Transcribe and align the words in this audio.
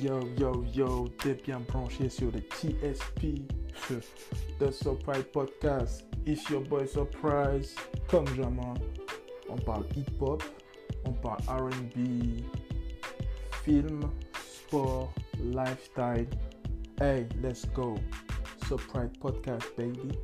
Yo, 0.00 0.18
yo, 0.38 0.64
yo, 0.72 1.08
t'es 1.18 1.34
bien 1.34 1.60
branché 1.60 2.08
sur 2.08 2.32
le 2.32 2.40
TSP, 2.40 3.42
The 4.58 4.70
Surprise 4.70 5.24
Podcast. 5.30 6.04
It's 6.24 6.48
your 6.48 6.62
boy 6.62 6.86
Surprise. 6.86 7.74
Comme 8.08 8.26
jamais, 8.34 8.80
on 9.50 9.56
parle 9.58 9.84
hip-hop, 9.94 10.42
on 11.04 11.12
parle 11.12 11.42
RB, 11.48 12.42
film, 13.62 14.10
sport, 14.42 15.10
lifestyle. 15.38 16.26
Hey, 16.98 17.26
let's 17.42 17.66
go. 17.74 17.94
Surprise 18.66 19.10
Podcast, 19.20 19.66
baby. 19.76 20.16